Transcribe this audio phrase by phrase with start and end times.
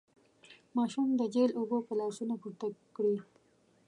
[0.77, 3.15] ماشوم د جهيل اوبه په لاسونو پورته کړې.